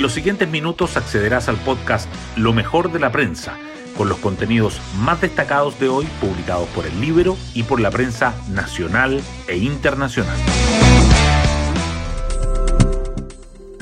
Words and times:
En 0.00 0.04
los 0.04 0.14
siguientes 0.14 0.48
minutos 0.48 0.96
accederás 0.96 1.50
al 1.50 1.58
podcast 1.58 2.08
Lo 2.34 2.54
mejor 2.54 2.90
de 2.90 2.98
la 2.98 3.12
prensa, 3.12 3.58
con 3.98 4.08
los 4.08 4.16
contenidos 4.16 4.80
más 4.96 5.20
destacados 5.20 5.78
de 5.78 5.90
hoy 5.90 6.06
publicados 6.22 6.66
por 6.70 6.86
el 6.86 6.98
libro 7.02 7.36
y 7.52 7.64
por 7.64 7.80
la 7.82 7.90
prensa 7.90 8.34
nacional 8.48 9.20
e 9.46 9.58
internacional. 9.58 10.38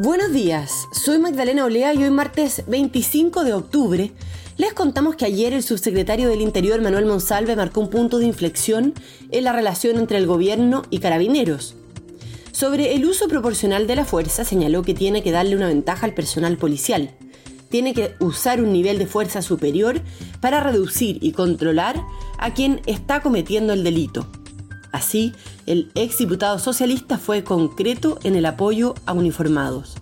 Buenos 0.00 0.32
días, 0.32 0.88
soy 0.90 1.18
Magdalena 1.18 1.66
Olea 1.66 1.92
y 1.92 2.04
hoy 2.04 2.10
martes 2.10 2.62
25 2.66 3.44
de 3.44 3.52
octubre 3.52 4.12
les 4.56 4.72
contamos 4.72 5.16
que 5.16 5.26
ayer 5.26 5.52
el 5.52 5.62
subsecretario 5.62 6.30
del 6.30 6.40
Interior 6.40 6.80
Manuel 6.80 7.04
Monsalve 7.04 7.56
marcó 7.56 7.82
un 7.82 7.90
punto 7.90 8.16
de 8.18 8.24
inflexión 8.24 8.94
en 9.30 9.44
la 9.44 9.52
relación 9.52 9.98
entre 9.98 10.16
el 10.16 10.26
gobierno 10.26 10.80
y 10.88 11.00
carabineros. 11.00 11.74
Sobre 12.56 12.94
el 12.94 13.04
uso 13.04 13.28
proporcional 13.28 13.86
de 13.86 13.96
la 13.96 14.06
fuerza 14.06 14.42
señaló 14.42 14.80
que 14.80 14.94
tiene 14.94 15.22
que 15.22 15.30
darle 15.30 15.56
una 15.56 15.68
ventaja 15.68 16.06
al 16.06 16.14
personal 16.14 16.56
policial. 16.56 17.10
Tiene 17.68 17.92
que 17.92 18.14
usar 18.18 18.62
un 18.62 18.72
nivel 18.72 18.98
de 18.98 19.06
fuerza 19.06 19.42
superior 19.42 20.00
para 20.40 20.60
reducir 20.60 21.18
y 21.20 21.32
controlar 21.32 22.02
a 22.38 22.54
quien 22.54 22.80
está 22.86 23.20
cometiendo 23.20 23.74
el 23.74 23.84
delito. 23.84 24.26
Así, 24.90 25.34
el 25.66 25.90
exdiputado 25.94 26.58
socialista 26.58 27.18
fue 27.18 27.44
concreto 27.44 28.18
en 28.22 28.36
el 28.36 28.46
apoyo 28.46 28.94
a 29.04 29.12
uniformados. 29.12 29.96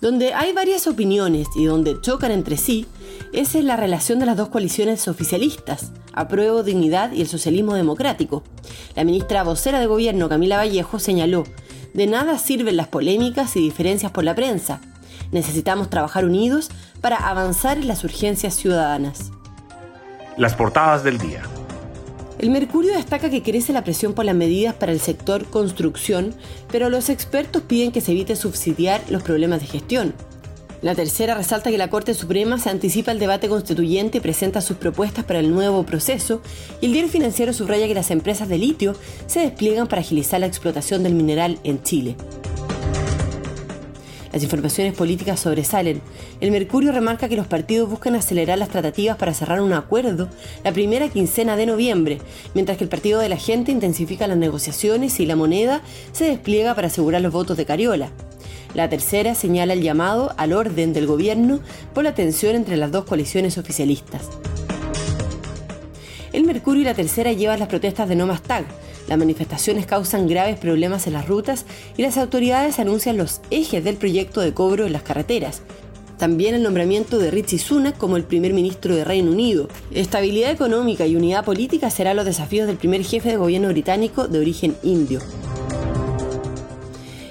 Donde 0.00 0.32
hay 0.32 0.54
varias 0.54 0.86
opiniones 0.86 1.48
y 1.54 1.66
donde 1.66 2.00
chocan 2.00 2.30
entre 2.30 2.56
sí, 2.56 2.86
esa 3.34 3.58
es 3.58 3.64
la 3.66 3.76
relación 3.76 4.18
de 4.20 4.24
las 4.24 4.38
dos 4.38 4.48
coaliciones 4.48 5.06
oficialistas, 5.06 5.92
Apruebo 6.14 6.62
Dignidad 6.62 7.12
y 7.12 7.20
el 7.20 7.28
Socialismo 7.28 7.74
Democrático. 7.74 8.42
La 8.96 9.04
ministra 9.04 9.42
vocera 9.42 9.80
de 9.80 9.86
Gobierno, 9.86 10.30
Camila 10.30 10.56
Vallejo, 10.56 10.98
señaló, 10.98 11.44
de 11.94 12.06
nada 12.06 12.38
sirven 12.38 12.76
las 12.76 12.88
polémicas 12.88 13.56
y 13.56 13.60
diferencias 13.60 14.12
por 14.12 14.24
la 14.24 14.34
prensa. 14.34 14.80
Necesitamos 15.32 15.90
trabajar 15.90 16.24
unidos 16.24 16.70
para 17.00 17.16
avanzar 17.16 17.78
en 17.78 17.88
las 17.88 18.04
urgencias 18.04 18.54
ciudadanas. 18.54 19.30
Las 20.36 20.54
portadas 20.54 21.04
del 21.04 21.18
día. 21.18 21.42
El 22.38 22.50
Mercurio 22.50 22.94
destaca 22.94 23.28
que 23.28 23.42
crece 23.42 23.72
la 23.74 23.84
presión 23.84 24.14
por 24.14 24.24
las 24.24 24.34
medidas 24.34 24.74
para 24.74 24.92
el 24.92 25.00
sector 25.00 25.44
construcción, 25.44 26.34
pero 26.72 26.88
los 26.88 27.10
expertos 27.10 27.62
piden 27.62 27.92
que 27.92 28.00
se 28.00 28.12
evite 28.12 28.34
subsidiar 28.34 29.02
los 29.10 29.22
problemas 29.22 29.60
de 29.60 29.66
gestión. 29.66 30.14
La 30.82 30.94
tercera 30.94 31.34
resalta 31.34 31.70
que 31.70 31.76
la 31.76 31.90
Corte 31.90 32.14
Suprema 32.14 32.58
se 32.58 32.70
anticipa 32.70 33.10
al 33.10 33.18
debate 33.18 33.50
constituyente 33.50 34.16
y 34.16 34.20
presenta 34.22 34.62
sus 34.62 34.78
propuestas 34.78 35.26
para 35.26 35.38
el 35.38 35.50
nuevo 35.50 35.84
proceso, 35.84 36.40
y 36.80 36.86
el 36.86 36.92
diario 36.92 37.10
financiero 37.10 37.52
subraya 37.52 37.86
que 37.86 37.94
las 37.94 38.10
empresas 38.10 38.48
de 38.48 38.56
litio 38.56 38.96
se 39.26 39.40
despliegan 39.40 39.88
para 39.88 40.00
agilizar 40.00 40.40
la 40.40 40.46
explotación 40.46 41.02
del 41.02 41.12
mineral 41.12 41.58
en 41.64 41.82
Chile. 41.82 42.16
Las 44.32 44.42
informaciones 44.42 44.94
políticas 44.94 45.40
sobresalen. 45.40 46.00
El 46.40 46.50
Mercurio 46.50 46.92
remarca 46.92 47.28
que 47.28 47.36
los 47.36 47.46
partidos 47.46 47.90
buscan 47.90 48.14
acelerar 48.14 48.58
las 48.58 48.70
tratativas 48.70 49.18
para 49.18 49.34
cerrar 49.34 49.60
un 49.60 49.74
acuerdo 49.74 50.30
la 50.64 50.72
primera 50.72 51.10
quincena 51.10 51.56
de 51.56 51.66
noviembre, 51.66 52.20
mientras 52.54 52.78
que 52.78 52.84
el 52.84 52.90
Partido 52.90 53.20
de 53.20 53.28
la 53.28 53.36
Gente 53.36 53.70
intensifica 53.70 54.28
las 54.28 54.38
negociaciones 54.38 55.20
y 55.20 55.26
la 55.26 55.36
moneda 55.36 55.82
se 56.12 56.24
despliega 56.24 56.74
para 56.74 56.86
asegurar 56.86 57.20
los 57.20 57.34
votos 57.34 57.58
de 57.58 57.66
Cariola. 57.66 58.12
La 58.74 58.88
tercera 58.88 59.34
señala 59.34 59.72
el 59.72 59.82
llamado 59.82 60.32
al 60.36 60.52
orden 60.52 60.92
del 60.92 61.06
gobierno 61.06 61.60
por 61.94 62.04
la 62.04 62.14
tensión 62.14 62.54
entre 62.54 62.76
las 62.76 62.92
dos 62.92 63.04
coaliciones 63.04 63.58
oficialistas. 63.58 64.28
El 66.32 66.44
Mercurio 66.44 66.82
y 66.82 66.84
la 66.84 66.94
tercera 66.94 67.32
llevan 67.32 67.58
las 67.58 67.68
protestas 67.68 68.08
de 68.08 68.14
No 68.14 68.26
Más 68.26 68.42
Tag, 68.42 68.64
las 69.10 69.18
manifestaciones 69.18 69.86
causan 69.86 70.28
graves 70.28 70.56
problemas 70.56 71.08
en 71.08 71.14
las 71.14 71.26
rutas 71.26 71.66
y 71.96 72.02
las 72.02 72.16
autoridades 72.16 72.78
anuncian 72.78 73.16
los 73.16 73.40
ejes 73.50 73.82
del 73.82 73.96
proyecto 73.96 74.40
de 74.40 74.54
cobro 74.54 74.86
en 74.86 74.92
las 74.92 75.02
carreteras. 75.02 75.62
También 76.16 76.54
el 76.54 76.62
nombramiento 76.62 77.18
de 77.18 77.32
Richie 77.32 77.58
Sunak 77.58 77.98
como 77.98 78.16
el 78.16 78.22
primer 78.22 78.52
ministro 78.52 78.94
de 78.94 79.02
Reino 79.04 79.32
Unido. 79.32 79.68
Estabilidad 79.90 80.52
económica 80.52 81.08
y 81.08 81.16
unidad 81.16 81.44
política 81.44 81.90
serán 81.90 82.14
los 82.14 82.24
desafíos 82.24 82.68
del 82.68 82.76
primer 82.76 83.02
jefe 83.02 83.30
de 83.30 83.36
gobierno 83.36 83.68
británico 83.68 84.28
de 84.28 84.38
origen 84.38 84.76
indio. 84.84 85.20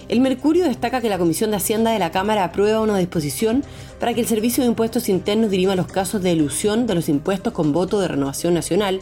El 0.10 0.22
Mercurio 0.22 0.64
destaca 0.64 1.02
que 1.02 1.10
la 1.10 1.20
Comisión 1.20 1.52
de 1.52 1.58
Hacienda 1.58 1.92
de 1.92 2.00
la 2.00 2.10
Cámara 2.10 2.44
aprueba 2.44 2.82
una 2.82 2.98
disposición 2.98 3.64
para 4.00 4.16
que 4.16 4.22
el 4.22 4.28
Servicio 4.28 4.64
de 4.64 4.70
Impuestos 4.70 5.08
Internos 5.08 5.52
dirima 5.52 5.76
los 5.76 5.86
casos 5.86 6.24
de 6.24 6.32
elusión 6.32 6.88
de 6.88 6.96
los 6.96 7.10
impuestos 7.10 7.54
con 7.54 7.74
voto 7.74 8.00
de 8.00 8.08
renovación 8.08 8.56
nacional, 8.56 9.02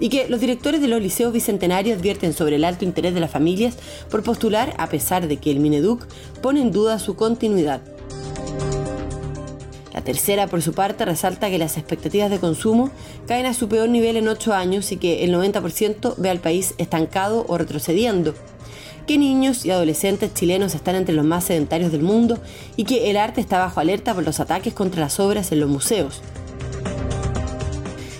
y 0.00 0.08
que 0.08 0.28
los 0.28 0.40
directores 0.40 0.80
de 0.80 0.88
los 0.88 1.02
liceos 1.02 1.32
bicentenarios 1.32 1.98
advierten 1.98 2.32
sobre 2.32 2.56
el 2.56 2.64
alto 2.64 2.86
interés 2.86 3.12
de 3.12 3.20
las 3.20 3.30
familias 3.30 3.76
por 4.10 4.22
postular 4.22 4.74
a 4.78 4.88
pesar 4.88 5.28
de 5.28 5.36
que 5.36 5.50
el 5.50 5.60
Mineduc 5.60 6.06
pone 6.40 6.62
en 6.62 6.72
duda 6.72 6.98
su 6.98 7.16
continuidad. 7.16 7.82
La 9.92 10.02
tercera, 10.02 10.46
por 10.46 10.62
su 10.62 10.72
parte, 10.72 11.04
resalta 11.04 11.50
que 11.50 11.58
las 11.58 11.76
expectativas 11.76 12.30
de 12.30 12.38
consumo 12.38 12.90
caen 13.26 13.46
a 13.46 13.54
su 13.54 13.68
peor 13.68 13.90
nivel 13.90 14.16
en 14.16 14.28
ocho 14.28 14.54
años 14.54 14.90
y 14.92 14.96
que 14.96 15.24
el 15.24 15.34
90% 15.34 16.14
ve 16.16 16.30
al 16.30 16.40
país 16.40 16.74
estancado 16.78 17.44
o 17.48 17.56
retrocediendo, 17.56 18.34
que 19.06 19.18
niños 19.18 19.64
y 19.64 19.70
adolescentes 19.70 20.34
chilenos 20.34 20.74
están 20.74 20.96
entre 20.96 21.14
los 21.14 21.24
más 21.24 21.44
sedentarios 21.44 21.92
del 21.92 22.02
mundo 22.02 22.38
y 22.76 22.84
que 22.84 23.10
el 23.10 23.16
arte 23.16 23.40
está 23.40 23.58
bajo 23.58 23.80
alerta 23.80 24.14
por 24.14 24.24
los 24.24 24.40
ataques 24.40 24.74
contra 24.74 25.00
las 25.00 25.20
obras 25.20 25.52
en 25.52 25.60
los 25.60 25.70
museos. 25.70 26.20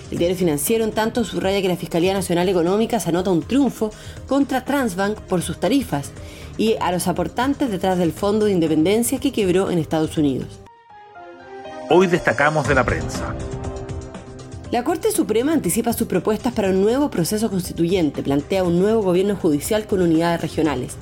El 0.09 0.17
diario 0.17 0.37
financiero, 0.37 0.85
en 0.85 0.91
tanto, 0.91 1.25
subraya 1.25 1.61
que 1.61 1.67
la 1.67 1.75
Fiscalía 1.75 2.13
Nacional 2.13 2.47
Económica 2.47 2.99
se 2.99 3.09
anota 3.09 3.29
un 3.29 3.43
triunfo 3.43 3.91
contra 4.27 4.63
Transbank 4.63 5.19
por 5.19 5.41
sus 5.41 5.59
tarifas 5.59 6.11
y 6.57 6.75
a 6.79 6.91
los 6.91 7.07
aportantes 7.07 7.69
detrás 7.69 7.97
del 7.97 8.13
Fondo 8.13 8.45
de 8.45 8.53
Independencia 8.53 9.19
que 9.19 9.33
quebró 9.33 9.69
en 9.69 9.77
Estados 9.77 10.17
Unidos. 10.17 10.59
Hoy 11.89 12.07
destacamos 12.07 12.67
de 12.67 12.75
la 12.75 12.83
prensa. 12.83 13.35
La 14.69 14.83
Corte 14.83 15.11
Suprema 15.11 15.53
anticipa 15.53 15.93
sus 15.93 16.07
propuestas 16.07 16.51
para 16.51 16.71
un 16.71 16.81
nuevo 16.81 17.09
proceso 17.09 17.49
constituyente, 17.49 18.21
plantea 18.21 18.65
un 18.65 18.79
nuevo 18.79 19.01
gobierno 19.01 19.37
judicial 19.37 19.87
con 19.87 20.01
unidades 20.01 20.41
regionales. 20.41 20.97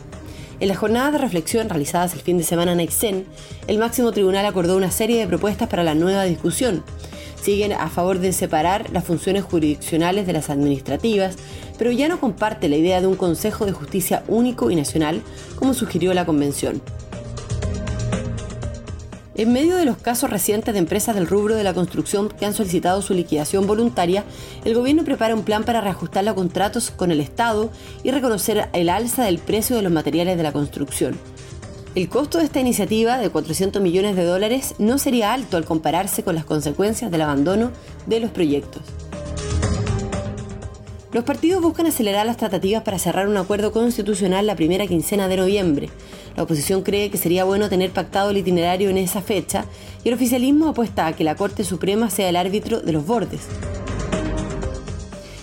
En 0.60 0.68
las 0.68 0.78
jornadas 0.78 1.14
de 1.14 1.18
reflexión 1.18 1.68
realizadas 1.68 2.14
el 2.14 2.20
fin 2.20 2.38
de 2.38 2.44
semana 2.44 2.74
en 2.74 2.80
Exen, 2.80 3.26
el 3.66 3.80
máximo 3.80 4.12
tribunal 4.12 4.46
acordó 4.46 4.78
una 4.78 4.92
serie 4.92 5.20
de 5.20 5.26
propuestas 5.26 5.68
para 5.68 5.84
la 5.84 5.96
nueva 5.96 6.26
discusión, 6.26 6.84
siguen 7.42 7.74
a 7.74 7.90
favor 7.90 8.20
de 8.20 8.34
separar 8.34 8.92
las 8.92 9.04
funciones 9.04 9.44
jurisdiccionales 9.44 10.28
de 10.28 10.34
las 10.34 10.52
administrativas, 10.52 11.36
pero 11.80 11.92
ya 11.92 12.08
no 12.08 12.20
comparte 12.20 12.70
la 12.70 12.78
idea 12.78 13.02
de 13.02 13.08
un 13.08 13.16
Consejo 13.16 13.66
de 13.66 13.72
Justicia 13.72 14.24
único 14.28 14.70
y 14.70 14.76
nacional, 14.76 15.24
como 15.56 15.74
sugirió 15.74 16.14
la 16.14 16.28
Convención. 16.28 16.84
En 19.38 19.52
medio 19.52 19.76
de 19.76 19.84
los 19.84 19.98
casos 19.98 20.30
recientes 20.30 20.74
de 20.74 20.80
empresas 20.80 21.14
del 21.14 21.28
rubro 21.28 21.56
de 21.56 21.64
la 21.66 21.74
construcción 21.74 22.30
que 22.30 22.46
han 22.46 22.54
solicitado 22.54 23.02
su 23.02 23.14
liquidación 23.14 23.68
voluntaria, 23.68 24.24
el 24.64 24.74
gobierno 24.74 25.04
prepara 25.04 25.36
un 25.36 25.44
plan 25.44 25.66
para 25.66 25.82
reajustar 25.82 26.24
los 26.24 26.36
contratos 26.36 26.90
con 26.90 27.12
el 27.12 27.20
Estado 27.20 27.70
y 28.02 28.12
reconocer 28.12 28.70
el 28.72 28.88
alza 28.88 29.26
del 29.26 29.40
precio 29.40 29.76
de 29.76 29.82
los 29.82 29.92
materiales 29.92 30.38
de 30.38 30.44
la 30.44 30.54
construcción. 30.54 31.20
El 31.96 32.08
costo 32.08 32.38
de 32.38 32.46
esta 32.46 32.62
iniciativa 32.62 33.18
de 33.18 33.30
400 33.30 33.82
millones 33.82 34.16
de 34.16 34.24
dólares 34.24 34.74
no 34.80 34.98
sería 34.98 35.34
alto 35.34 35.58
al 35.58 35.66
compararse 35.66 36.24
con 36.24 36.36
las 36.36 36.46
consecuencias 36.46 37.12
del 37.12 37.22
abandono 37.22 37.72
de 38.06 38.22
los 38.22 38.32
proyectos. 38.32 38.84
Los 41.16 41.24
partidos 41.24 41.62
buscan 41.62 41.86
acelerar 41.86 42.26
las 42.26 42.36
tratativas 42.36 42.84
para 42.84 43.00
cerrar 43.00 43.30
un 43.30 43.38
acuerdo 43.38 43.72
constitucional 43.72 44.46
la 44.46 44.58
primera 44.58 44.86
quincena 44.86 45.30
de 45.30 45.38
noviembre. 45.38 45.88
La 46.36 46.44
oposición 46.44 46.82
cree 46.82 47.10
que 47.10 47.18
sería 47.18 47.46
bueno 47.46 47.70
tener 47.70 47.92
pactado 47.92 48.32
el 48.32 48.38
itinerario 48.38 48.90
en 48.90 48.98
esa 48.98 49.22
fecha 49.22 49.64
y 50.04 50.10
el 50.10 50.16
oficialismo 50.16 50.68
apuesta 50.68 51.08
a 51.08 51.14
que 51.14 51.24
la 51.24 51.38
Corte 51.38 51.64
Suprema 51.64 52.10
sea 52.10 52.28
el 52.28 52.36
árbitro 52.36 52.82
de 52.82 52.92
los 52.92 53.06
bordes. 53.06 53.48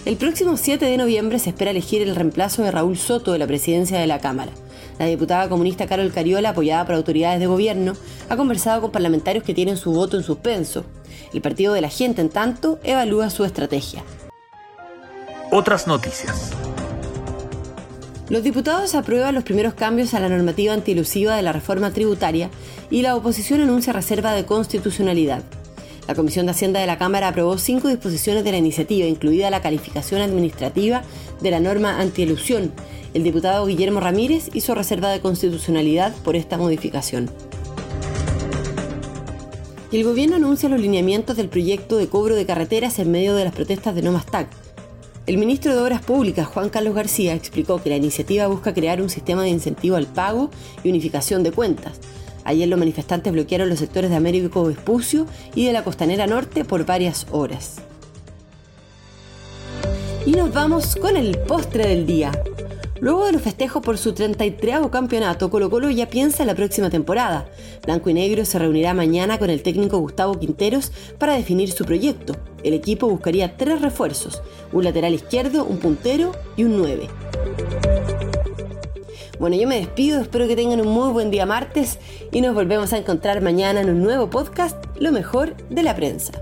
El 0.04 0.16
próximo 0.18 0.58
7 0.58 0.84
de 0.84 0.98
noviembre 0.98 1.38
se 1.38 1.48
espera 1.48 1.70
elegir 1.70 2.02
el 2.02 2.16
reemplazo 2.16 2.62
de 2.62 2.70
Raúl 2.70 2.98
Soto 2.98 3.32
de 3.32 3.38
la 3.38 3.46
presidencia 3.46 3.98
de 3.98 4.06
la 4.06 4.18
Cámara. 4.18 4.52
La 4.98 5.06
diputada 5.06 5.48
comunista 5.48 5.86
Carol 5.86 6.12
Cariola, 6.12 6.50
apoyada 6.50 6.84
por 6.84 6.96
autoridades 6.96 7.40
de 7.40 7.46
gobierno, 7.46 7.94
ha 8.28 8.36
conversado 8.36 8.82
con 8.82 8.92
parlamentarios 8.92 9.42
que 9.42 9.54
tienen 9.54 9.78
su 9.78 9.90
voto 9.92 10.18
en 10.18 10.22
suspenso. 10.22 10.84
El 11.32 11.40
Partido 11.40 11.72
de 11.72 11.80
la 11.80 11.88
Gente, 11.88 12.20
en 12.20 12.28
tanto, 12.28 12.78
evalúa 12.84 13.30
su 13.30 13.46
estrategia. 13.46 14.04
Otras 15.54 15.86
noticias. 15.86 16.50
Los 18.30 18.42
diputados 18.42 18.94
aprueban 18.94 19.34
los 19.34 19.44
primeros 19.44 19.74
cambios 19.74 20.14
a 20.14 20.20
la 20.20 20.30
normativa 20.30 20.72
antielusiva 20.72 21.36
de 21.36 21.42
la 21.42 21.52
reforma 21.52 21.90
tributaria 21.90 22.48
y 22.90 23.02
la 23.02 23.14
oposición 23.14 23.60
anuncia 23.60 23.92
reserva 23.92 24.32
de 24.32 24.46
constitucionalidad. 24.46 25.42
La 26.08 26.14
Comisión 26.14 26.46
de 26.46 26.52
Hacienda 26.52 26.80
de 26.80 26.86
la 26.86 26.96
Cámara 26.96 27.28
aprobó 27.28 27.58
cinco 27.58 27.88
disposiciones 27.88 28.44
de 28.44 28.52
la 28.52 28.56
iniciativa, 28.56 29.06
incluida 29.06 29.50
la 29.50 29.60
calificación 29.60 30.22
administrativa 30.22 31.02
de 31.42 31.50
la 31.50 31.60
norma 31.60 32.00
antielusión, 32.00 32.72
el 33.12 33.22
diputado 33.22 33.66
Guillermo 33.66 34.00
Ramírez 34.00 34.48
hizo 34.54 34.74
reserva 34.74 35.10
de 35.10 35.20
constitucionalidad 35.20 36.14
por 36.24 36.34
esta 36.34 36.56
modificación. 36.56 37.30
El 39.92 40.02
gobierno 40.04 40.36
anuncia 40.36 40.70
los 40.70 40.80
lineamientos 40.80 41.36
del 41.36 41.50
proyecto 41.50 41.98
de 41.98 42.08
cobro 42.08 42.36
de 42.36 42.46
carreteras 42.46 42.98
en 42.98 43.10
medio 43.10 43.34
de 43.34 43.44
las 43.44 43.54
protestas 43.54 43.94
de 43.94 44.00
No 44.00 44.12
El 45.24 45.38
ministro 45.38 45.72
de 45.72 45.80
Obras 45.80 46.02
Públicas, 46.02 46.48
Juan 46.48 46.68
Carlos 46.68 46.96
García, 46.96 47.34
explicó 47.34 47.80
que 47.80 47.90
la 47.90 47.96
iniciativa 47.96 48.48
busca 48.48 48.74
crear 48.74 49.00
un 49.00 49.08
sistema 49.08 49.44
de 49.44 49.50
incentivo 49.50 49.94
al 49.94 50.06
pago 50.06 50.50
y 50.82 50.88
unificación 50.88 51.44
de 51.44 51.52
cuentas. 51.52 52.00
Ayer 52.42 52.68
los 52.68 52.76
manifestantes 52.76 53.32
bloquearon 53.32 53.68
los 53.68 53.78
sectores 53.78 54.10
de 54.10 54.16
Américo 54.16 54.64
Vespucio 54.64 55.26
y 55.54 55.64
de 55.64 55.72
la 55.72 55.84
Costanera 55.84 56.26
Norte 56.26 56.64
por 56.64 56.84
varias 56.84 57.28
horas. 57.30 57.76
Y 60.26 60.32
nos 60.32 60.52
vamos 60.52 60.96
con 60.96 61.16
el 61.16 61.38
postre 61.38 61.86
del 61.86 62.04
día. 62.04 62.32
Luego 62.98 63.26
de 63.26 63.32
los 63.32 63.42
festejos 63.42 63.80
por 63.80 63.98
su 63.98 64.14
33 64.14 64.88
campeonato, 64.90 65.50
Colo 65.50 65.70
Colo 65.70 65.88
ya 65.90 66.08
piensa 66.08 66.42
en 66.42 66.48
la 66.48 66.56
próxima 66.56 66.90
temporada. 66.90 67.48
Blanco 67.84 68.10
y 68.10 68.14
Negro 68.14 68.44
se 68.44 68.58
reunirá 68.58 68.92
mañana 68.92 69.38
con 69.38 69.50
el 69.50 69.62
técnico 69.62 69.98
Gustavo 69.98 70.38
Quinteros 70.40 70.90
para 71.18 71.34
definir 71.34 71.70
su 71.70 71.84
proyecto. 71.84 72.34
El 72.62 72.74
equipo 72.74 73.08
buscaría 73.08 73.56
tres 73.56 73.80
refuerzos, 73.80 74.42
un 74.72 74.84
lateral 74.84 75.14
izquierdo, 75.14 75.64
un 75.64 75.78
puntero 75.78 76.32
y 76.56 76.64
un 76.64 76.78
9. 76.78 77.08
Bueno, 79.38 79.56
yo 79.56 79.66
me 79.66 79.78
despido, 79.78 80.20
espero 80.20 80.46
que 80.46 80.54
tengan 80.54 80.80
un 80.80 80.88
muy 80.88 81.12
buen 81.12 81.32
día 81.32 81.46
martes 81.46 81.98
y 82.30 82.40
nos 82.40 82.54
volvemos 82.54 82.92
a 82.92 82.98
encontrar 82.98 83.40
mañana 83.40 83.80
en 83.80 83.90
un 83.90 84.02
nuevo 84.02 84.30
podcast, 84.30 84.76
Lo 85.00 85.10
mejor 85.10 85.56
de 85.68 85.82
la 85.82 85.96
prensa. 85.96 86.32